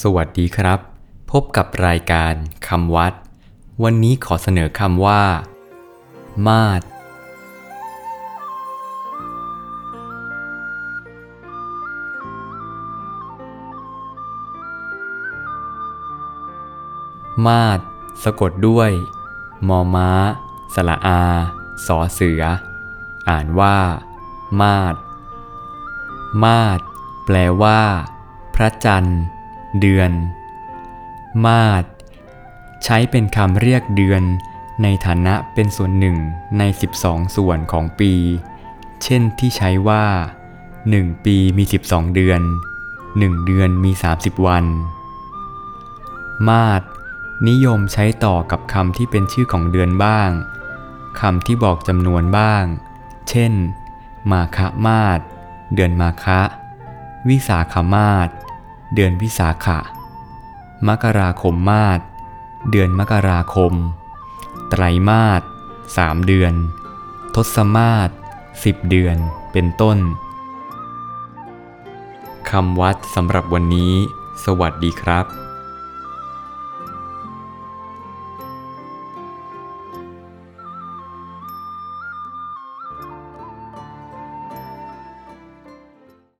[0.00, 0.80] สวัสดีครับ
[1.30, 2.34] พบกับรายการ
[2.68, 3.12] คำวัด
[3.82, 5.22] วันนี้ขอเสนอคำว่า
[6.46, 6.82] มาด
[17.46, 17.80] มาด
[18.24, 18.90] สะกดด้วย
[19.68, 20.10] มอม้า
[20.74, 21.22] สระอา
[21.86, 22.42] สอเสือ
[23.28, 23.78] อ่านว่า
[24.60, 24.94] มาด
[26.44, 26.80] มาด
[27.24, 27.80] แปลว่า
[28.54, 29.22] พระจันทร์
[29.80, 30.10] เดือน
[31.46, 31.84] มาด
[32.84, 34.22] ใช้เป็นคำเรียกเดือน
[34.82, 36.16] ในฐานะเป็นส่วนหนึ่ง
[36.58, 36.62] ใน
[36.98, 38.12] 12 ส่วนของปี
[39.02, 40.04] เช่นที่ใช้ว่า
[40.64, 42.40] 1 ปีมี 12 เดือน
[42.94, 44.64] 1 เดือนมี 30 วัน
[46.48, 46.82] มาด
[47.48, 50.30] นิยมใช้ต่อกับคำที่เป็นชื่อของเดือนบ้าง
[51.20, 52.64] คำที่บอกจำนวนบ้าง
[53.28, 53.52] เช่น
[54.30, 55.20] มาคมาศ
[55.74, 56.42] เดือนมาคะ
[57.28, 58.28] วิสาขมาศ
[58.94, 59.78] เดือนวิสาขะ
[60.88, 62.00] มกราคมมาศ
[62.70, 63.72] เดือนมกราคม
[64.70, 65.42] ไตรมาส
[65.96, 66.52] สามเดือน
[67.34, 68.10] ทศมาศ
[68.64, 69.16] สิบเดือน
[69.52, 69.98] เป็นต้น
[72.50, 73.92] คำวัดสำหรับวันนี้
[74.44, 75.43] สวัสดีครับ